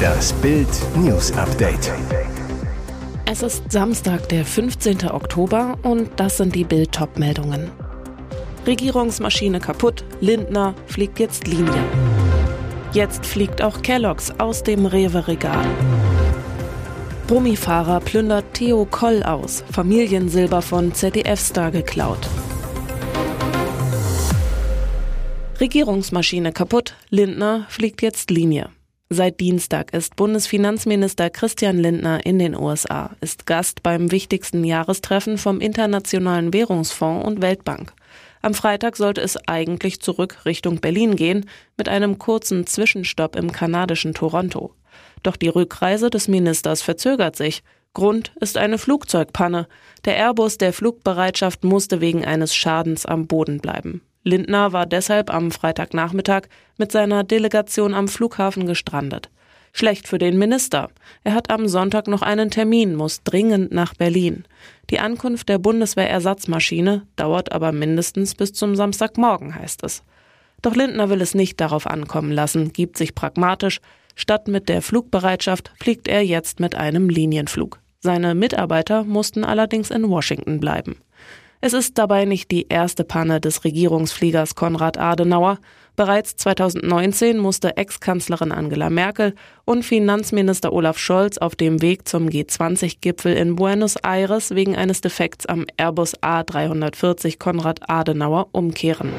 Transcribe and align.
Das 0.00 0.32
Bild 0.34 0.68
News 0.96 1.32
Update. 1.32 1.92
Es 3.26 3.42
ist 3.42 3.70
Samstag, 3.70 4.28
der 4.28 4.44
15. 4.44 5.10
Oktober 5.10 5.78
und 5.82 6.08
das 6.16 6.38
sind 6.38 6.54
die 6.54 6.64
Bild 6.64 6.98
meldungen 7.16 7.70
Regierungsmaschine 8.66 9.60
kaputt, 9.60 10.04
Lindner 10.20 10.74
fliegt 10.86 11.18
jetzt 11.18 11.46
Linie. 11.46 11.82
Jetzt 12.92 13.24
fliegt 13.24 13.62
auch 13.62 13.82
Kellogg's 13.82 14.32
aus 14.38 14.62
dem 14.62 14.86
Rewe-Regal. 14.86 15.64
Brummifahrer 17.26 18.00
plündert 18.00 18.44
Theo 18.54 18.86
Koll 18.90 19.22
aus, 19.22 19.62
Familiensilber 19.70 20.62
von 20.62 20.92
ZDF-Star 20.92 21.70
geklaut. 21.70 22.28
Regierungsmaschine 25.60 26.52
kaputt, 26.52 26.94
Lindner 27.10 27.66
fliegt 27.68 28.00
jetzt 28.00 28.30
Linie. 28.30 28.70
Seit 29.10 29.40
Dienstag 29.40 29.92
ist 29.92 30.16
Bundesfinanzminister 30.16 31.28
Christian 31.28 31.76
Lindner 31.76 32.24
in 32.24 32.38
den 32.38 32.56
USA, 32.56 33.10
ist 33.20 33.44
Gast 33.44 33.82
beim 33.82 34.10
wichtigsten 34.10 34.64
Jahrestreffen 34.64 35.36
vom 35.36 35.60
Internationalen 35.60 36.54
Währungsfonds 36.54 37.26
und 37.26 37.42
Weltbank. 37.42 37.92
Am 38.40 38.54
Freitag 38.54 38.96
sollte 38.96 39.20
es 39.20 39.36
eigentlich 39.48 40.00
zurück 40.00 40.46
Richtung 40.46 40.80
Berlin 40.80 41.14
gehen, 41.14 41.44
mit 41.76 41.90
einem 41.90 42.18
kurzen 42.18 42.66
Zwischenstopp 42.66 43.36
im 43.36 43.52
kanadischen 43.52 44.14
Toronto. 44.14 44.72
Doch 45.22 45.36
die 45.36 45.48
Rückreise 45.48 46.08
des 46.08 46.26
Ministers 46.26 46.80
verzögert 46.80 47.36
sich. 47.36 47.62
Grund 47.92 48.32
ist 48.40 48.56
eine 48.56 48.78
Flugzeugpanne. 48.78 49.68
Der 50.06 50.16
Airbus 50.16 50.56
der 50.56 50.72
Flugbereitschaft 50.72 51.64
musste 51.64 52.00
wegen 52.00 52.24
eines 52.24 52.54
Schadens 52.54 53.04
am 53.04 53.26
Boden 53.26 53.58
bleiben. 53.58 54.00
Lindner 54.22 54.72
war 54.72 54.86
deshalb 54.86 55.32
am 55.32 55.50
Freitagnachmittag 55.50 56.42
mit 56.76 56.92
seiner 56.92 57.24
Delegation 57.24 57.94
am 57.94 58.08
Flughafen 58.08 58.66
gestrandet. 58.66 59.30
Schlecht 59.72 60.08
für 60.08 60.18
den 60.18 60.38
Minister. 60.38 60.90
Er 61.22 61.34
hat 61.34 61.50
am 61.50 61.68
Sonntag 61.68 62.08
noch 62.08 62.22
einen 62.22 62.50
Termin, 62.50 62.96
muss 62.96 63.22
dringend 63.22 63.72
nach 63.72 63.94
Berlin. 63.94 64.44
Die 64.90 64.98
Ankunft 64.98 65.48
der 65.48 65.58
Bundeswehrersatzmaschine 65.58 67.06
dauert 67.16 67.52
aber 67.52 67.70
mindestens 67.72 68.34
bis 68.34 68.52
zum 68.52 68.74
Samstagmorgen, 68.74 69.54
heißt 69.54 69.84
es. 69.84 70.02
Doch 70.60 70.74
Lindner 70.74 71.08
will 71.08 71.22
es 71.22 71.34
nicht 71.34 71.60
darauf 71.60 71.86
ankommen 71.86 72.32
lassen, 72.32 72.72
gibt 72.72 72.98
sich 72.98 73.14
pragmatisch. 73.14 73.80
Statt 74.16 74.48
mit 74.48 74.68
der 74.68 74.82
Flugbereitschaft 74.82 75.72
fliegt 75.80 76.08
er 76.08 76.22
jetzt 76.22 76.60
mit 76.60 76.74
einem 76.74 77.08
Linienflug. 77.08 77.78
Seine 78.00 78.34
Mitarbeiter 78.34 79.04
mussten 79.04 79.44
allerdings 79.44 79.90
in 79.90 80.08
Washington 80.08 80.58
bleiben. 80.58 80.96
Es 81.62 81.74
ist 81.74 81.98
dabei 81.98 82.24
nicht 82.24 82.50
die 82.50 82.68
erste 82.68 83.04
Panne 83.04 83.38
des 83.38 83.64
Regierungsfliegers 83.64 84.54
Konrad 84.54 84.96
Adenauer. 84.96 85.58
Bereits 85.94 86.34
2019 86.36 87.36
musste 87.36 87.76
Ex-Kanzlerin 87.76 88.50
Angela 88.50 88.88
Merkel 88.88 89.34
und 89.66 89.84
Finanzminister 89.84 90.72
Olaf 90.72 90.96
Scholz 90.96 91.36
auf 91.36 91.56
dem 91.56 91.82
Weg 91.82 92.08
zum 92.08 92.28
G20-Gipfel 92.28 93.34
in 93.34 93.56
Buenos 93.56 93.96
Aires 93.96 94.54
wegen 94.54 94.74
eines 94.74 95.02
Defekts 95.02 95.44
am 95.44 95.66
Airbus 95.76 96.16
A340 96.22 97.38
Konrad 97.38 97.90
Adenauer 97.90 98.48
umkehren. 98.52 99.12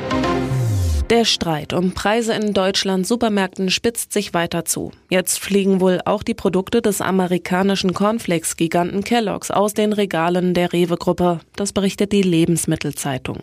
Der 1.12 1.26
Streit 1.26 1.74
um 1.74 1.92
Preise 1.92 2.34
in 2.36 2.54
Deutschland 2.54 3.06
Supermärkten 3.06 3.70
spitzt 3.70 4.14
sich 4.14 4.34
weiter 4.34 4.64
zu. 4.64 4.94
Jetzt 5.10 5.40
fliegen 5.40 5.82
wohl 5.82 6.00
auch 6.06 6.24
die 6.24 6.34
Produkte 6.34 6.82
des 6.82 7.02
amerikanischen 7.02 7.94
Cornflakes-Giganten 7.94 9.04
Kellogg's 9.04 9.52
aus 9.52 9.74
den 9.74 9.92
Regalen 9.92 10.54
der 10.54 10.72
Rewe-Gruppe. 10.72 11.42
Das 11.58 11.74
berichtet 11.74 12.14
die 12.14 12.22
Lebensmittelzeitung. 12.22 13.40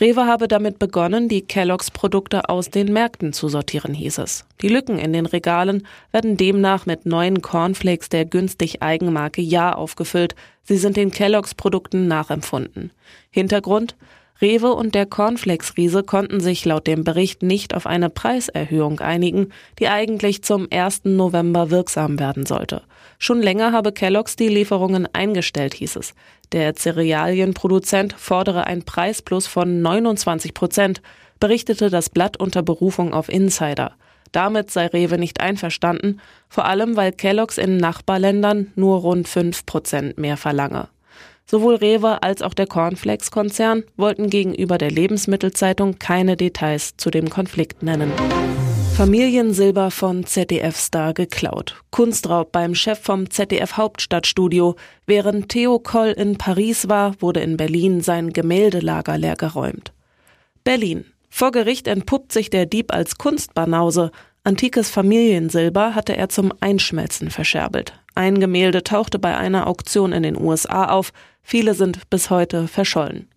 Rewe 0.00 0.26
habe 0.26 0.48
damit 0.48 0.80
begonnen, 0.80 1.28
die 1.28 1.42
Kellogg's 1.42 1.92
Produkte 1.92 2.48
aus 2.48 2.70
den 2.70 2.92
Märkten 2.92 3.32
zu 3.32 3.48
sortieren, 3.48 3.94
hieß 3.94 4.18
es. 4.18 4.44
Die 4.60 4.68
Lücken 4.68 4.98
in 4.98 5.12
den 5.12 5.26
Regalen 5.26 5.86
werden 6.10 6.36
demnach 6.36 6.84
mit 6.84 7.06
neuen 7.06 7.42
Cornflakes 7.42 8.08
der 8.08 8.24
günstig 8.24 8.82
Eigenmarke 8.82 9.40
Ja 9.40 9.72
aufgefüllt. 9.72 10.34
Sie 10.64 10.78
sind 10.78 10.96
den 10.96 11.12
Kellogg's 11.12 11.54
Produkten 11.54 12.08
nachempfunden. 12.08 12.90
Hintergrund? 13.30 13.94
Rewe 14.40 14.74
und 14.74 14.96
der 14.96 15.06
Cornflakes-Riese 15.06 16.02
konnten 16.02 16.40
sich 16.40 16.64
laut 16.64 16.88
dem 16.88 17.04
Bericht 17.04 17.42
nicht 17.42 17.72
auf 17.74 17.86
eine 17.86 18.10
Preiserhöhung 18.10 18.98
einigen, 18.98 19.50
die 19.78 19.88
eigentlich 19.88 20.42
zum 20.42 20.66
1. 20.72 21.04
November 21.04 21.70
wirksam 21.70 22.18
werden 22.18 22.44
sollte. 22.44 22.82
Schon 23.18 23.40
länger 23.40 23.70
habe 23.70 23.92
Kellogg's 23.92 24.34
die 24.34 24.48
Lieferungen 24.48 25.08
eingestellt, 25.12 25.74
hieß 25.74 25.96
es. 25.96 26.14
Der 26.50 26.74
Cerealienproduzent 26.74 28.14
fordere 28.14 28.66
ein 28.66 28.82
Preisplus 28.82 29.46
von 29.46 29.80
29 29.82 30.52
Prozent, 30.52 31.00
berichtete 31.38 31.88
das 31.88 32.10
Blatt 32.10 32.36
unter 32.36 32.62
Berufung 32.62 33.14
auf 33.14 33.28
Insider. 33.28 33.92
Damit 34.32 34.70
sei 34.70 34.88
Rewe 34.88 35.16
nicht 35.16 35.40
einverstanden, 35.40 36.20
vor 36.48 36.64
allem 36.64 36.96
weil 36.96 37.12
Kellogg's 37.12 37.56
in 37.56 37.76
Nachbarländern 37.76 38.72
nur 38.74 38.98
rund 38.98 39.28
5 39.28 39.64
Prozent 39.64 40.18
mehr 40.18 40.36
verlange. 40.36 40.88
Sowohl 41.46 41.76
Rewe 41.76 42.22
als 42.22 42.40
auch 42.42 42.54
der 42.54 42.66
Cornflakes-Konzern 42.66 43.84
wollten 43.96 44.30
gegenüber 44.30 44.78
der 44.78 44.90
Lebensmittelzeitung 44.90 45.98
keine 45.98 46.36
Details 46.36 46.96
zu 46.96 47.10
dem 47.10 47.28
Konflikt 47.28 47.82
nennen. 47.82 48.10
Familiensilber 48.96 49.90
von 49.90 50.24
ZDF-Star 50.24 51.14
geklaut. 51.14 51.82
Kunstraub 51.90 52.52
beim 52.52 52.76
Chef 52.76 53.00
vom 53.00 53.28
ZDF 53.28 53.76
Hauptstadtstudio. 53.76 54.76
Während 55.04 55.48
Theo 55.48 55.80
Koll 55.80 56.10
in 56.10 56.38
Paris 56.38 56.88
war, 56.88 57.20
wurde 57.20 57.40
in 57.40 57.56
Berlin 57.56 58.02
sein 58.02 58.32
Gemäldelager 58.32 59.18
leergeräumt. 59.18 59.92
Berlin. 60.62 61.06
Vor 61.28 61.50
Gericht 61.50 61.88
entpuppt 61.88 62.30
sich 62.30 62.50
der 62.50 62.66
Dieb 62.66 62.94
als 62.94 63.18
Kunstbanause. 63.18 64.12
Antikes 64.44 64.90
Familiensilber 64.90 65.96
hatte 65.96 66.16
er 66.16 66.28
zum 66.28 66.52
Einschmelzen 66.60 67.30
verscherbelt. 67.30 67.94
Ein 68.14 68.38
Gemälde 68.38 68.84
tauchte 68.84 69.18
bei 69.18 69.36
einer 69.36 69.66
Auktion 69.66 70.12
in 70.12 70.22
den 70.22 70.40
USA 70.40 70.86
auf, 70.86 71.12
viele 71.44 71.74
sind 71.74 72.10
bis 72.10 72.30
heute 72.30 72.66
verschollen. 72.66 73.28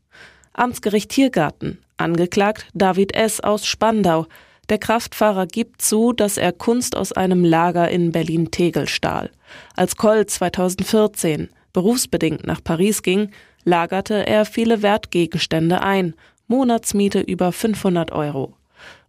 Amtsgericht 0.54 1.12
Tiergarten. 1.12 1.78
Angeklagt 1.98 2.68
David 2.74 3.16
S. 3.16 3.40
aus 3.40 3.68
Spandau. 3.68 4.26
Der 4.70 4.80
Kraftfahrer 4.80 5.46
gibt 5.46 5.82
zu, 5.82 6.14
dass 6.14 6.38
er 6.38 6.52
Kunst 6.52 6.98
aus 6.98 7.12
einem 7.12 7.46
Lager 7.46 7.90
in 7.90 8.12
Berlin-Tegel 8.12 8.88
stahl. 8.88 9.30
Als 9.76 9.96
Koll 9.96 10.26
2014 10.26 11.50
berufsbedingt 11.74 12.46
nach 12.48 12.64
Paris 12.64 13.04
ging, 13.04 13.30
lagerte 13.64 14.26
er 14.26 14.46
viele 14.46 14.82
Wertgegenstände 14.82 15.82
ein, 15.82 16.16
Monatsmiete 16.48 17.20
über 17.20 17.52
500 17.52 18.12
Euro. 18.12 18.54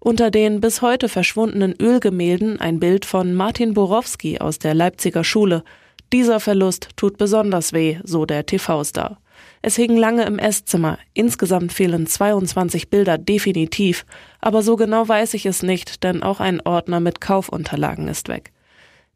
Unter 0.00 0.30
den 0.30 0.60
bis 0.60 0.82
heute 0.82 1.08
verschwundenen 1.08 1.74
Ölgemälden 1.80 2.60
ein 2.60 2.78
Bild 2.78 3.04
von 3.04 3.34
Martin 3.34 3.74
Borowski 3.74 4.38
aus 4.38 4.58
der 4.58 4.74
Leipziger 4.74 5.24
Schule. 5.24 5.64
Dieser 6.12 6.40
Verlust 6.40 6.88
tut 6.96 7.18
besonders 7.18 7.72
weh, 7.72 7.98
so 8.02 8.24
der 8.24 8.46
TV-Star. 8.46 9.18
Es 9.60 9.76
hing 9.76 9.96
lange 9.96 10.24
im 10.24 10.38
Esszimmer. 10.38 10.98
Insgesamt 11.14 11.72
fehlen 11.72 12.06
22 12.06 12.88
Bilder 12.88 13.18
definitiv. 13.18 14.06
Aber 14.40 14.62
so 14.62 14.76
genau 14.76 15.06
weiß 15.06 15.34
ich 15.34 15.46
es 15.46 15.62
nicht, 15.62 16.04
denn 16.04 16.22
auch 16.22 16.40
ein 16.40 16.60
Ordner 16.60 17.00
mit 17.00 17.20
Kaufunterlagen 17.20 18.08
ist 18.08 18.28
weg. 18.28 18.52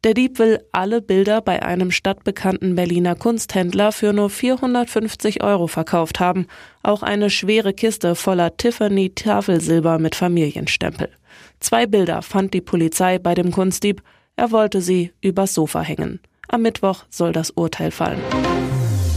Der 0.05 0.15
Dieb 0.15 0.41
will 0.41 0.59
alle 0.73 1.01
Bilder 1.01 1.41
bei 1.41 1.63
einem 1.63 1.93
stadtbekannten 1.93 2.75
Berliner 2.75 3.15
Kunsthändler 3.15 3.93
für 3.93 4.13
nur 4.13 4.31
450 4.31 5.45
Euro 5.45 5.69
verkauft 5.69 6.19
haben. 6.19 6.49
Auch 6.83 7.05
eine 7.05 7.31
schwere 7.31 7.73
Kiste 7.73 8.17
voller 8.17 8.57
Tiffany 8.57 9.11
Tafelsilber 9.15 10.01
mit 10.01 10.17
Familienstempel. 10.17 11.09
Zwei 11.61 11.87
Bilder 11.87 12.21
fand 12.23 12.53
die 12.53 12.61
Polizei 12.61 13.21
bei 13.21 13.35
dem 13.35 13.53
Kunstdieb. 13.53 14.03
Er 14.35 14.51
wollte 14.51 14.81
sie 14.81 15.13
übers 15.21 15.55
Sofa 15.55 15.83
hängen. 15.83 16.19
Am 16.49 16.63
Mittwoch 16.63 17.05
soll 17.11 17.33
das 17.33 17.51
Urteil 17.51 17.91
fallen. 17.91 18.21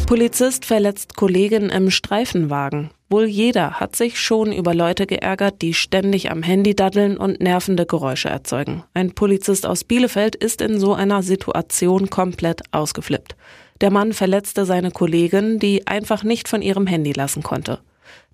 Polizist 0.05 0.65
verletzt 0.65 1.15
Kollegin 1.15 1.69
im 1.69 1.89
Streifenwagen. 1.89 2.91
Wohl 3.09 3.25
jeder 3.25 3.79
hat 3.79 3.95
sich 3.95 4.19
schon 4.19 4.51
über 4.51 4.75
Leute 4.75 5.07
geärgert, 5.07 5.61
die 5.61 5.73
ständig 5.73 6.29
am 6.29 6.43
Handy 6.43 6.75
daddeln 6.75 7.17
und 7.17 7.41
nervende 7.41 7.85
Geräusche 7.85 8.29
erzeugen. 8.29 8.83
Ein 8.93 9.13
Polizist 9.13 9.65
aus 9.65 9.83
Bielefeld 9.83 10.35
ist 10.35 10.61
in 10.61 10.79
so 10.79 10.93
einer 10.93 11.23
Situation 11.23 12.09
komplett 12.09 12.61
ausgeflippt. 12.71 13.35
Der 13.81 13.91
Mann 13.91 14.13
verletzte 14.13 14.65
seine 14.65 14.91
Kollegin, 14.91 15.59
die 15.59 15.87
einfach 15.87 16.23
nicht 16.23 16.47
von 16.47 16.61
ihrem 16.61 16.87
Handy 16.87 17.11
lassen 17.11 17.43
konnte. 17.43 17.79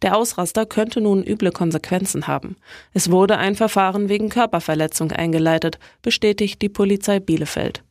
Der 0.02 0.18
Ausraster 0.18 0.66
könnte 0.66 1.00
nun 1.00 1.24
üble 1.24 1.52
Konsequenzen 1.52 2.28
haben. 2.28 2.58
Es 2.94 3.12
wurde 3.12 3.38
ein 3.38 3.56
Verfahren 3.56 4.10
wegen 4.10 4.30
Körperverletzung 4.30 5.12
eingeleitet, 5.12 5.80
bestätigt 6.02 6.62
die 6.62 6.70
Polizei 6.70 7.20
Bielefeld. 7.20 7.84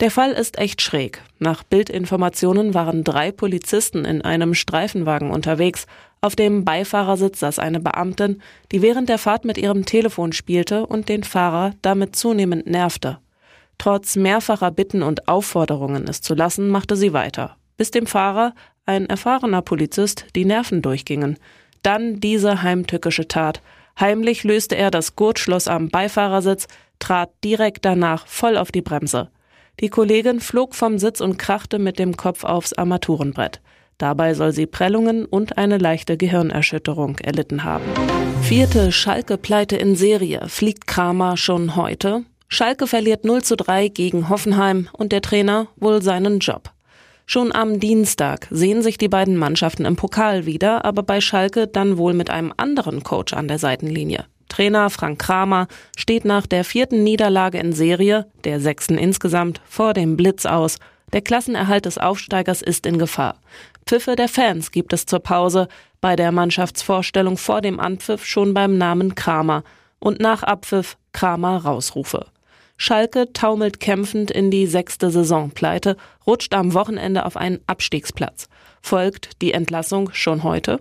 Der 0.00 0.10
Fall 0.10 0.32
ist 0.32 0.58
echt 0.58 0.80
schräg. 0.80 1.20
Nach 1.38 1.62
Bildinformationen 1.62 2.72
waren 2.72 3.04
drei 3.04 3.32
Polizisten 3.32 4.06
in 4.06 4.22
einem 4.22 4.54
Streifenwagen 4.54 5.30
unterwegs. 5.30 5.86
Auf 6.22 6.34
dem 6.34 6.64
Beifahrersitz 6.64 7.40
saß 7.40 7.58
eine 7.58 7.80
Beamtin, 7.80 8.40
die 8.72 8.80
während 8.80 9.10
der 9.10 9.18
Fahrt 9.18 9.44
mit 9.44 9.58
ihrem 9.58 9.84
Telefon 9.84 10.32
spielte 10.32 10.86
und 10.86 11.10
den 11.10 11.22
Fahrer 11.22 11.74
damit 11.82 12.16
zunehmend 12.16 12.66
nervte. 12.66 13.18
Trotz 13.76 14.16
mehrfacher 14.16 14.70
Bitten 14.70 15.02
und 15.02 15.28
Aufforderungen, 15.28 16.08
es 16.08 16.22
zu 16.22 16.34
lassen, 16.34 16.68
machte 16.70 16.96
sie 16.96 17.12
weiter, 17.12 17.56
bis 17.76 17.90
dem 17.90 18.06
Fahrer, 18.06 18.54
ein 18.86 19.04
erfahrener 19.06 19.60
Polizist, 19.60 20.24
die 20.34 20.46
Nerven 20.46 20.80
durchgingen. 20.80 21.36
Dann 21.82 22.20
diese 22.20 22.62
heimtückische 22.62 23.28
Tat. 23.28 23.60
Heimlich 23.98 24.44
löste 24.44 24.76
er 24.76 24.90
das 24.90 25.14
Gurtschloss 25.14 25.68
am 25.68 25.90
Beifahrersitz, 25.90 26.68
trat 26.98 27.30
direkt 27.44 27.84
danach 27.84 28.26
voll 28.26 28.56
auf 28.56 28.72
die 28.72 28.82
Bremse. 28.82 29.30
Die 29.78 29.88
Kollegin 29.88 30.40
flog 30.40 30.74
vom 30.74 30.98
Sitz 30.98 31.20
und 31.20 31.38
krachte 31.38 31.78
mit 31.78 31.98
dem 31.98 32.16
Kopf 32.16 32.44
aufs 32.44 32.72
Armaturenbrett. 32.72 33.60
Dabei 33.98 34.34
soll 34.34 34.52
sie 34.52 34.66
Prellungen 34.66 35.26
und 35.26 35.58
eine 35.58 35.78
leichte 35.78 36.16
Gehirnerschütterung 36.16 37.18
erlitten 37.18 37.64
haben. 37.64 37.84
Vierte 38.42 38.92
Schalke-Pleite 38.92 39.76
in 39.76 39.94
Serie. 39.94 40.48
Fliegt 40.48 40.86
Kramer 40.86 41.36
schon 41.36 41.76
heute? 41.76 42.24
Schalke 42.48 42.86
verliert 42.86 43.24
0 43.24 43.42
zu 43.42 43.56
3 43.56 43.88
gegen 43.88 44.28
Hoffenheim 44.28 44.88
und 44.92 45.12
der 45.12 45.22
Trainer 45.22 45.68
wohl 45.76 46.02
seinen 46.02 46.40
Job. 46.40 46.72
Schon 47.26 47.52
am 47.52 47.78
Dienstag 47.78 48.48
sehen 48.50 48.82
sich 48.82 48.98
die 48.98 49.08
beiden 49.08 49.36
Mannschaften 49.36 49.84
im 49.84 49.94
Pokal 49.94 50.46
wieder, 50.46 50.84
aber 50.84 51.04
bei 51.04 51.20
Schalke 51.20 51.68
dann 51.68 51.96
wohl 51.96 52.12
mit 52.12 52.28
einem 52.28 52.52
anderen 52.56 53.04
Coach 53.04 53.34
an 53.34 53.46
der 53.46 53.60
Seitenlinie. 53.60 54.24
Trainer 54.50 54.90
Frank 54.90 55.18
Kramer 55.18 55.66
steht 55.96 56.26
nach 56.26 56.46
der 56.46 56.64
vierten 56.64 57.02
Niederlage 57.02 57.58
in 57.58 57.72
Serie, 57.72 58.26
der 58.44 58.60
sechsten 58.60 58.98
insgesamt, 58.98 59.62
vor 59.64 59.94
dem 59.94 60.18
Blitz 60.18 60.44
aus. 60.44 60.76
Der 61.14 61.22
Klassenerhalt 61.22 61.86
des 61.86 61.96
Aufsteigers 61.96 62.60
ist 62.60 62.84
in 62.84 62.98
Gefahr. 62.98 63.36
Pfiffe 63.86 64.16
der 64.16 64.28
Fans 64.28 64.70
gibt 64.70 64.92
es 64.92 65.06
zur 65.06 65.20
Pause, 65.20 65.68
bei 66.00 66.16
der 66.16 66.32
Mannschaftsvorstellung 66.32 67.36
vor 67.36 67.62
dem 67.62 67.80
Anpfiff 67.80 68.26
schon 68.26 68.52
beim 68.52 68.76
Namen 68.76 69.14
Kramer 69.14 69.64
und 69.98 70.20
nach 70.20 70.42
Abpfiff 70.42 70.96
Kramer 71.12 71.64
Rausrufe. 71.64 72.26
Schalke 72.76 73.32
taumelt 73.32 73.78
kämpfend 73.78 74.30
in 74.30 74.50
die 74.50 74.66
sechste 74.66 75.10
Saisonpleite, 75.10 75.96
rutscht 76.26 76.54
am 76.54 76.72
Wochenende 76.74 77.26
auf 77.26 77.36
einen 77.36 77.60
Abstiegsplatz. 77.66 78.48
Folgt 78.80 79.42
die 79.42 79.52
Entlassung 79.52 80.10
schon 80.12 80.42
heute? 80.42 80.80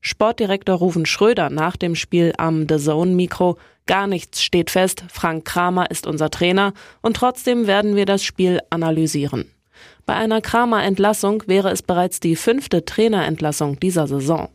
Sportdirektor 0.00 0.76
Ruven 0.76 1.06
Schröder 1.06 1.50
nach 1.50 1.76
dem 1.76 1.94
Spiel 1.94 2.32
am 2.38 2.66
The 2.68 2.78
Zone 2.78 3.12
Mikro. 3.12 3.58
Gar 3.86 4.06
nichts 4.06 4.42
steht 4.42 4.70
fest. 4.70 5.04
Frank 5.12 5.44
Kramer 5.44 5.90
ist 5.90 6.06
unser 6.06 6.30
Trainer 6.30 6.72
und 7.02 7.16
trotzdem 7.16 7.66
werden 7.66 7.96
wir 7.96 8.06
das 8.06 8.22
Spiel 8.22 8.60
analysieren. 8.70 9.50
Bei 10.06 10.14
einer 10.14 10.40
Kramer-Entlassung 10.40 11.42
wäre 11.46 11.70
es 11.70 11.82
bereits 11.82 12.20
die 12.20 12.36
fünfte 12.36 12.84
Trainerentlassung 12.84 13.78
dieser 13.78 14.06
Saison. 14.06 14.48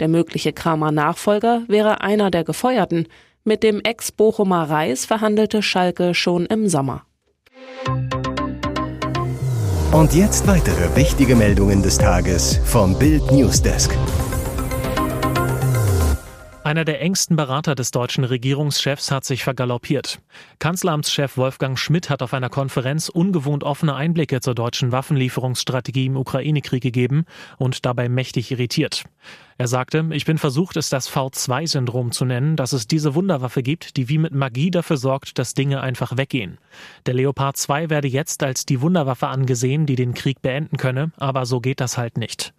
Der 0.00 0.08
mögliche 0.08 0.52
Kramer-Nachfolger 0.52 1.62
wäre 1.68 2.00
einer 2.00 2.30
der 2.30 2.44
Gefeuerten, 2.44 3.08
mit 3.44 3.62
dem 3.64 3.80
Ex-Bochumer 3.80 4.70
Reis 4.70 5.04
verhandelte 5.04 5.62
Schalke 5.62 6.14
schon 6.14 6.46
im 6.46 6.68
Sommer. 6.68 7.02
Und 9.90 10.14
jetzt 10.14 10.46
weitere 10.46 10.96
wichtige 10.96 11.34
Meldungen 11.34 11.82
des 11.82 11.98
Tages 11.98 12.60
vom 12.64 12.98
Bild 12.98 13.30
Newsdesk. 13.32 13.90
Einer 16.72 16.86
der 16.86 17.02
engsten 17.02 17.36
Berater 17.36 17.74
des 17.74 17.90
deutschen 17.90 18.24
Regierungschefs 18.24 19.10
hat 19.10 19.26
sich 19.26 19.44
vergaloppiert. 19.44 20.22
Kanzleramtschef 20.58 21.36
Wolfgang 21.36 21.78
Schmidt 21.78 22.08
hat 22.08 22.22
auf 22.22 22.32
einer 22.32 22.48
Konferenz 22.48 23.10
ungewohnt 23.10 23.62
offene 23.62 23.94
Einblicke 23.94 24.40
zur 24.40 24.54
deutschen 24.54 24.90
Waffenlieferungsstrategie 24.90 26.06
im 26.06 26.16
Ukraine-Krieg 26.16 26.82
gegeben 26.82 27.26
und 27.58 27.84
dabei 27.84 28.08
mächtig 28.08 28.52
irritiert. 28.52 29.04
Er 29.62 29.68
sagte, 29.68 30.04
ich 30.10 30.24
bin 30.24 30.38
versucht, 30.38 30.76
es 30.76 30.88
das 30.88 31.08
V2-Syndrom 31.08 32.10
zu 32.10 32.24
nennen, 32.24 32.56
dass 32.56 32.72
es 32.72 32.88
diese 32.88 33.14
Wunderwaffe 33.14 33.62
gibt, 33.62 33.96
die 33.96 34.08
wie 34.08 34.18
mit 34.18 34.34
Magie 34.34 34.72
dafür 34.72 34.96
sorgt, 34.96 35.38
dass 35.38 35.54
Dinge 35.54 35.80
einfach 35.80 36.16
weggehen. 36.16 36.58
Der 37.06 37.14
Leopard 37.14 37.56
2 37.56 37.88
werde 37.88 38.08
jetzt 38.08 38.42
als 38.42 38.66
die 38.66 38.80
Wunderwaffe 38.80 39.28
angesehen, 39.28 39.86
die 39.86 39.94
den 39.94 40.14
Krieg 40.14 40.42
beenden 40.42 40.78
könne, 40.78 41.12
aber 41.16 41.46
so 41.46 41.60
geht 41.60 41.78
das 41.78 41.96
halt 41.96 42.18
nicht. 42.18 42.52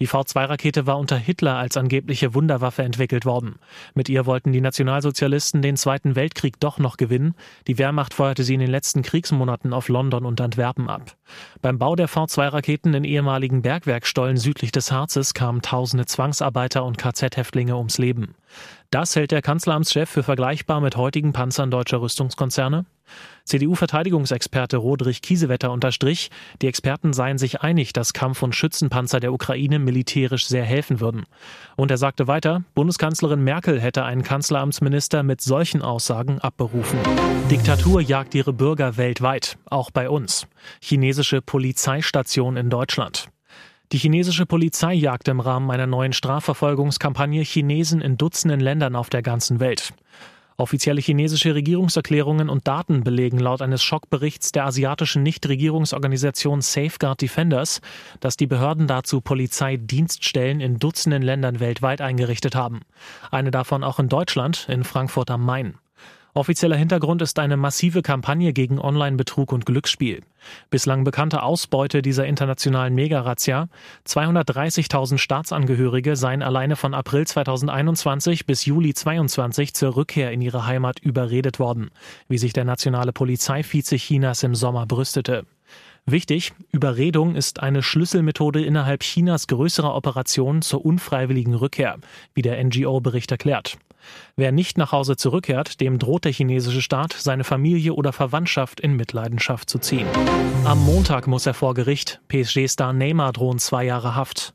Die 0.00 0.08
V2-Rakete 0.08 0.86
war 0.86 0.98
unter 0.98 1.16
Hitler 1.16 1.56
als 1.56 1.76
angebliche 1.76 2.34
Wunderwaffe 2.34 2.82
entwickelt 2.82 3.24
worden. 3.24 3.56
Mit 3.94 4.08
ihr 4.08 4.26
wollten 4.26 4.52
die 4.52 4.60
Nationalsozialisten 4.60 5.62
den 5.62 5.76
Zweiten 5.76 6.16
Weltkrieg 6.16 6.58
doch 6.58 6.78
noch 6.78 6.96
gewinnen. 6.96 7.34
Die 7.66 7.78
Wehrmacht 7.78 8.14
feuerte 8.14 8.42
sie 8.42 8.54
in 8.54 8.60
den 8.60 8.70
letzten 8.70 9.02
Kriegsmonaten 9.02 9.72
auf 9.72 9.88
London 9.88 10.24
und 10.24 10.40
Antwerpen 10.40 10.88
ab. 10.88 11.16
Beim 11.62 11.78
Bau 11.78 11.94
der 11.94 12.08
V2-Raketen 12.08 12.94
in 12.94 13.04
ehemaligen 13.04 13.62
Bergwerkstollen 13.62 14.36
südlich 14.36 14.72
des 14.72 14.90
Harzes 14.90 15.34
kamen 15.34 15.62
tausende 15.62 16.06
Zwangsarbeiter 16.44 16.84
und 16.84 16.98
KZ-Häftlinge 16.98 17.76
ums 17.76 17.96
Leben. 17.96 18.34
Das 18.90 19.16
hält 19.16 19.30
der 19.30 19.40
Kanzleramtschef 19.40 20.08
für 20.08 20.22
vergleichbar 20.22 20.80
mit 20.80 20.96
heutigen 20.96 21.32
Panzern 21.32 21.70
deutscher 21.70 22.02
Rüstungskonzerne? 22.02 22.84
CDU-Verteidigungsexperte 23.44 24.76
Rodrich 24.76 25.22
Kiesewetter 25.22 25.70
unterstrich, 25.72 26.30
die 26.62 26.68
Experten 26.68 27.12
seien 27.12 27.38
sich 27.38 27.62
einig, 27.62 27.92
dass 27.92 28.12
Kampf- 28.12 28.42
und 28.42 28.54
Schützenpanzer 28.54 29.20
der 29.20 29.32
Ukraine 29.32 29.78
militärisch 29.78 30.46
sehr 30.46 30.64
helfen 30.64 31.00
würden. 31.00 31.24
Und 31.76 31.90
er 31.90 31.98
sagte 31.98 32.26
weiter, 32.26 32.62
Bundeskanzlerin 32.74 33.42
Merkel 33.42 33.80
hätte 33.80 34.04
einen 34.04 34.22
Kanzleramtsminister 34.22 35.22
mit 35.22 35.40
solchen 35.40 35.82
Aussagen 35.82 36.38
abberufen. 36.40 36.98
Diktatur 37.50 38.00
jagt 38.00 38.34
ihre 38.34 38.52
Bürger 38.52 38.96
weltweit, 38.96 39.56
auch 39.66 39.90
bei 39.90 40.08
uns. 40.08 40.46
Chinesische 40.80 41.42
Polizeistation 41.42 42.56
in 42.56 42.70
Deutschland. 42.70 43.28
Die 43.92 43.98
chinesische 43.98 44.46
Polizei 44.46 44.94
jagt 44.94 45.28
im 45.28 45.40
Rahmen 45.40 45.70
einer 45.70 45.86
neuen 45.86 46.12
Strafverfolgungskampagne 46.12 47.42
Chinesen 47.42 48.00
in 48.00 48.16
Dutzenden 48.16 48.60
Ländern 48.60 48.96
auf 48.96 49.10
der 49.10 49.22
ganzen 49.22 49.60
Welt. 49.60 49.92
Offizielle 50.56 51.00
chinesische 51.00 51.54
Regierungserklärungen 51.54 52.48
und 52.48 52.68
Daten 52.68 53.02
belegen 53.02 53.40
laut 53.40 53.60
eines 53.60 53.82
Schockberichts 53.82 54.52
der 54.52 54.66
asiatischen 54.66 55.24
Nichtregierungsorganisation 55.24 56.60
Safeguard 56.60 57.20
Defenders, 57.20 57.80
dass 58.20 58.36
die 58.36 58.46
Behörden 58.46 58.86
dazu 58.86 59.20
Polizeidienststellen 59.20 60.60
in 60.60 60.78
Dutzenden 60.78 61.22
Ländern 61.22 61.58
weltweit 61.58 62.00
eingerichtet 62.00 62.54
haben. 62.54 62.82
Eine 63.32 63.50
davon 63.50 63.82
auch 63.82 63.98
in 63.98 64.08
Deutschland, 64.08 64.68
in 64.68 64.84
Frankfurt 64.84 65.30
am 65.30 65.44
Main. 65.44 65.74
Offizieller 66.36 66.74
Hintergrund 66.74 67.22
ist 67.22 67.38
eine 67.38 67.56
massive 67.56 68.02
Kampagne 68.02 68.52
gegen 68.52 68.80
Online-Betrug 68.80 69.52
und 69.52 69.66
Glücksspiel. 69.66 70.22
Bislang 70.68 71.04
bekannte 71.04 71.44
Ausbeute 71.44 72.02
dieser 72.02 72.26
internationalen 72.26 72.92
Mega-Razzia. 72.92 73.68
230.000 74.04 75.18
Staatsangehörige 75.18 76.16
seien 76.16 76.42
alleine 76.42 76.74
von 76.74 76.92
April 76.92 77.24
2021 77.24 78.46
bis 78.46 78.64
Juli 78.64 78.94
2022 78.94 79.74
zur 79.74 79.94
Rückkehr 79.94 80.32
in 80.32 80.42
ihre 80.42 80.66
Heimat 80.66 80.98
überredet 80.98 81.60
worden, 81.60 81.90
wie 82.26 82.38
sich 82.38 82.52
der 82.52 82.64
nationale 82.64 83.12
Polizeivize 83.12 83.94
Chinas 83.94 84.42
im 84.42 84.56
Sommer 84.56 84.86
brüstete. 84.86 85.46
Wichtig, 86.04 86.52
Überredung 86.72 87.36
ist 87.36 87.60
eine 87.60 87.80
Schlüsselmethode 87.80 88.62
innerhalb 88.64 89.04
Chinas 89.04 89.46
größerer 89.46 89.94
Operationen 89.94 90.62
zur 90.62 90.84
unfreiwilligen 90.84 91.54
Rückkehr, 91.54 91.96
wie 92.34 92.42
der 92.42 92.62
NGO-Bericht 92.62 93.30
erklärt. 93.30 93.78
Wer 94.36 94.52
nicht 94.52 94.78
nach 94.78 94.92
Hause 94.92 95.16
zurückkehrt, 95.16 95.80
dem 95.80 95.98
droht 95.98 96.24
der 96.24 96.32
chinesische 96.32 96.82
Staat, 96.82 97.12
seine 97.12 97.44
Familie 97.44 97.94
oder 97.94 98.12
Verwandtschaft 98.12 98.80
in 98.80 98.94
Mitleidenschaft 98.94 99.70
zu 99.70 99.78
ziehen. 99.78 100.06
Am 100.64 100.84
Montag 100.84 101.26
muss 101.26 101.46
er 101.46 101.54
vor 101.54 101.74
Gericht. 101.74 102.20
PSG-Star 102.28 102.92
Neymar 102.92 103.32
drohen 103.32 103.58
zwei 103.58 103.84
Jahre 103.84 104.14
Haft. 104.14 104.54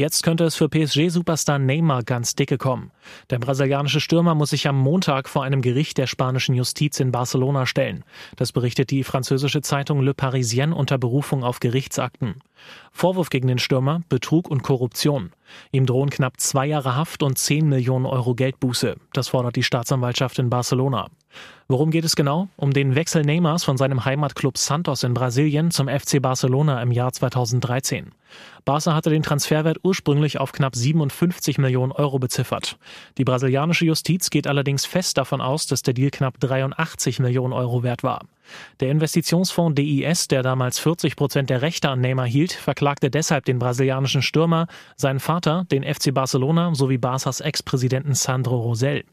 Jetzt 0.00 0.22
könnte 0.22 0.44
es 0.44 0.54
für 0.54 0.68
PSG-Superstar 0.68 1.58
Neymar 1.58 2.04
ganz 2.04 2.36
dicke 2.36 2.56
kommen. 2.56 2.92
Der 3.30 3.40
brasilianische 3.40 3.98
Stürmer 3.98 4.36
muss 4.36 4.50
sich 4.50 4.68
am 4.68 4.78
Montag 4.78 5.28
vor 5.28 5.42
einem 5.42 5.60
Gericht 5.60 5.98
der 5.98 6.06
spanischen 6.06 6.54
Justiz 6.54 7.00
in 7.00 7.10
Barcelona 7.10 7.66
stellen. 7.66 8.04
Das 8.36 8.52
berichtet 8.52 8.92
die 8.92 9.02
französische 9.02 9.60
Zeitung 9.60 10.00
Le 10.00 10.14
Parisien 10.14 10.72
unter 10.72 10.98
Berufung 10.98 11.42
auf 11.42 11.58
Gerichtsakten. 11.58 12.36
Vorwurf 12.92 13.28
gegen 13.28 13.48
den 13.48 13.58
Stürmer 13.58 14.02
Betrug 14.08 14.48
und 14.48 14.62
Korruption. 14.62 15.32
Ihm 15.72 15.84
drohen 15.84 16.10
knapp 16.10 16.38
zwei 16.38 16.66
Jahre 16.66 16.94
Haft 16.94 17.24
und 17.24 17.36
10 17.36 17.68
Millionen 17.68 18.06
Euro 18.06 18.36
Geldbuße. 18.36 18.94
Das 19.12 19.26
fordert 19.26 19.56
die 19.56 19.64
Staatsanwaltschaft 19.64 20.38
in 20.38 20.48
Barcelona. 20.48 21.08
Worum 21.68 21.90
geht 21.90 22.04
es 22.04 22.16
genau? 22.16 22.48
Um 22.56 22.72
den 22.72 22.94
Wechsel 22.94 23.22
Neymars 23.22 23.64
von 23.64 23.76
seinem 23.76 24.04
Heimatclub 24.06 24.56
Santos 24.56 25.02
in 25.02 25.12
Brasilien 25.12 25.70
zum 25.70 25.86
FC 25.88 26.22
Barcelona 26.22 26.80
im 26.80 26.92
Jahr 26.92 27.12
2013. 27.12 28.12
Barca 28.64 28.94
hatte 28.94 29.10
den 29.10 29.22
Transferwert 29.22 29.78
ursprünglich 29.82 30.40
auf 30.40 30.52
knapp 30.52 30.74
57 30.74 31.58
Millionen 31.58 31.92
Euro 31.92 32.18
beziffert. 32.18 32.78
Die 33.18 33.24
brasilianische 33.24 33.84
Justiz 33.84 34.30
geht 34.30 34.46
allerdings 34.46 34.86
fest 34.86 35.18
davon 35.18 35.40
aus, 35.40 35.66
dass 35.66 35.82
der 35.82 35.94
Deal 35.94 36.10
knapp 36.10 36.40
83 36.40 37.18
Millionen 37.18 37.52
Euro 37.52 37.82
wert 37.82 38.02
war. 38.02 38.20
Der 38.80 38.90
Investitionsfonds 38.90 39.74
DIS, 39.74 40.28
der 40.28 40.42
damals 40.42 40.78
40 40.78 41.16
Prozent 41.16 41.50
der 41.50 41.62
Rechte 41.62 41.90
an 41.90 42.00
Neymar 42.00 42.26
hielt, 42.26 42.52
verklagte 42.52 43.10
deshalb 43.10 43.44
den 43.44 43.58
brasilianischen 43.58 44.22
Stürmer, 44.22 44.68
seinen 44.96 45.20
Vater, 45.20 45.66
den 45.70 45.82
FC 45.82 46.14
Barcelona 46.14 46.74
sowie 46.74 46.96
Barças 46.96 47.42
Ex-Präsidenten 47.42 48.14
Sandro 48.14 48.56
Rosell. 48.56 49.04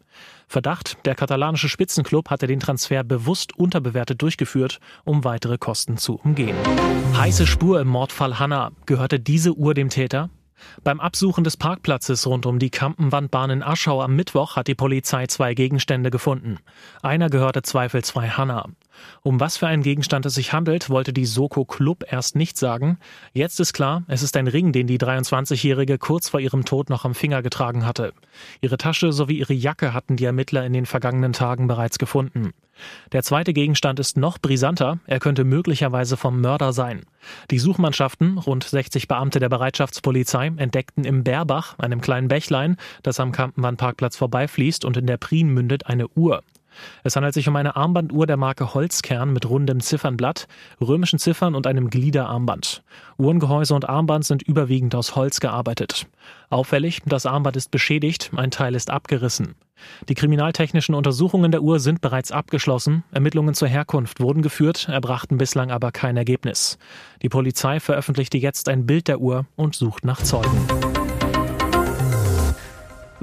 Verdacht, 0.47 0.97
der 1.05 1.15
katalanische 1.15 1.69
Spitzenclub 1.69 2.29
hatte 2.29 2.47
den 2.47 2.59
Transfer 2.59 3.03
bewusst 3.03 3.57
unterbewertet 3.57 4.21
durchgeführt, 4.21 4.79
um 5.03 5.23
weitere 5.23 5.57
Kosten 5.57 5.97
zu 5.97 6.15
umgehen. 6.15 6.55
Heiße 7.17 7.47
Spur 7.47 7.79
im 7.81 7.87
Mordfall 7.87 8.39
Hanna. 8.39 8.71
Gehörte 8.85 9.19
diese 9.19 9.53
Uhr 9.53 9.73
dem 9.73 9.89
Täter? 9.89 10.29
Beim 10.83 10.99
Absuchen 10.99 11.43
des 11.43 11.57
Parkplatzes 11.57 12.25
rund 12.27 12.45
um 12.45 12.59
die 12.59 12.69
Kampenwandbahn 12.69 13.49
in 13.49 13.63
Aschau 13.63 14.01
am 14.01 14.15
Mittwoch 14.15 14.55
hat 14.55 14.67
die 14.67 14.75
Polizei 14.75 15.27
zwei 15.27 15.53
Gegenstände 15.53 16.11
gefunden. 16.11 16.59
Einer 17.01 17.29
gehörte 17.29 17.61
zweifelsfrei 17.61 18.29
Hanna. 18.29 18.69
Um 19.23 19.39
was 19.39 19.57
für 19.57 19.67
einen 19.67 19.83
Gegenstand 19.83 20.25
es 20.25 20.35
sich 20.35 20.53
handelt, 20.53 20.89
wollte 20.89 21.13
die 21.13 21.25
Soko 21.25 21.65
Club 21.65 22.03
erst 22.07 22.35
nicht 22.35 22.57
sagen. 22.57 22.97
Jetzt 23.33 23.59
ist 23.59 23.73
klar, 23.73 24.03
es 24.07 24.23
ist 24.23 24.37
ein 24.37 24.47
Ring, 24.47 24.71
den 24.71 24.87
die 24.87 24.99
23-Jährige 24.99 25.97
kurz 25.97 26.29
vor 26.29 26.39
ihrem 26.39 26.65
Tod 26.65 26.89
noch 26.89 27.05
am 27.05 27.15
Finger 27.15 27.41
getragen 27.41 27.85
hatte. 27.85 28.13
Ihre 28.61 28.77
Tasche 28.77 29.11
sowie 29.11 29.39
ihre 29.39 29.53
Jacke 29.53 29.93
hatten 29.93 30.15
die 30.15 30.25
Ermittler 30.25 30.65
in 30.65 30.73
den 30.73 30.85
vergangenen 30.85 31.33
Tagen 31.33 31.67
bereits 31.67 31.97
gefunden. 31.97 32.53
Der 33.11 33.23
zweite 33.23 33.53
Gegenstand 33.53 33.99
ist 33.99 34.17
noch 34.17 34.37
brisanter, 34.37 34.99
er 35.05 35.19
könnte 35.19 35.43
möglicherweise 35.43 36.17
vom 36.17 36.41
Mörder 36.41 36.73
sein. 36.73 37.05
Die 37.51 37.59
Suchmannschaften, 37.59 38.37
rund 38.37 38.63
60 38.63 39.07
Beamte 39.07 39.39
der 39.39 39.49
Bereitschaftspolizei, 39.49 40.51
entdeckten 40.57 41.05
im 41.05 41.23
Bärbach, 41.23 41.79
einem 41.79 42.01
kleinen 42.01 42.27
Bächlein, 42.27 42.77
das 43.03 43.19
am 43.19 43.31
Kampenwandparkplatz 43.31 44.17
vorbeifließt 44.17 44.83
und 44.83 44.97
in 44.97 45.07
der 45.07 45.17
Prien 45.17 45.49
mündet, 45.49 45.87
eine 45.87 46.07
Uhr. 46.09 46.43
Es 47.03 47.15
handelt 47.15 47.33
sich 47.33 47.47
um 47.47 47.55
eine 47.55 47.75
Armbanduhr 47.75 48.27
der 48.27 48.37
Marke 48.37 48.73
Holzkern 48.73 49.33
mit 49.33 49.49
rundem 49.49 49.79
Ziffernblatt, 49.79 50.47
römischen 50.81 51.19
Ziffern 51.19 51.55
und 51.55 51.67
einem 51.67 51.89
Gliederarmband. 51.89 52.83
Uhrengehäuse 53.17 53.73
und 53.75 53.87
Armband 53.87 54.25
sind 54.25 54.43
überwiegend 54.43 54.95
aus 54.95 55.15
Holz 55.15 55.39
gearbeitet. 55.39 56.07
Auffällig, 56.49 57.01
das 57.05 57.25
Armband 57.25 57.57
ist 57.57 57.71
beschädigt, 57.71 58.31
ein 58.35 58.51
Teil 58.51 58.75
ist 58.75 58.89
abgerissen. 58.89 59.55
Die 60.07 60.13
kriminaltechnischen 60.13 60.95
Untersuchungen 60.95 61.51
der 61.51 61.61
Uhr 61.61 61.79
sind 61.79 62.01
bereits 62.01 62.31
abgeschlossen. 62.31 63.03
Ermittlungen 63.11 63.53
zur 63.53 63.67
Herkunft 63.67 64.19
wurden 64.19 64.41
geführt, 64.41 64.87
erbrachten 64.89 65.37
bislang 65.37 65.71
aber 65.71 65.91
kein 65.91 66.17
Ergebnis. 66.17 66.77
Die 67.21 67.29
Polizei 67.29 67.79
veröffentlichte 67.79 68.37
jetzt 68.37 68.69
ein 68.69 68.85
Bild 68.85 69.07
der 69.07 69.19
Uhr 69.19 69.45
und 69.55 69.75
sucht 69.75 70.05
nach 70.05 70.21
Zeugen. 70.21 70.94